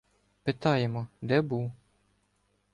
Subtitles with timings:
[0.43, 1.71] Питаємо, де був.